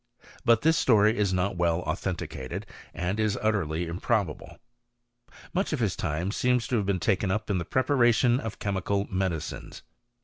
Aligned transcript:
But 0.43 0.63
this 0.63 0.77
story 0.79 1.15
is 1.15 1.31
not 1.31 1.57
well 1.57 1.81
authenticated, 1.81 2.65
and 2.91 3.19
is 3.19 3.37
utterly 3.39 3.85
improbable.' 3.85 4.57
Much 5.53 5.73
of 5.73 5.79
his 5.79 5.95
time 5.95 6.31
seems 6.31 6.65
to 6.69 6.77
have 6.77 6.87
been 6.87 6.99
taken 6.99 7.29
up 7.29 7.51
in 7.51 7.59
the 7.59 7.65
preparation 7.65 8.39
of 8.39 8.57
chemical 8.57 9.05
medicines. 9.11 9.83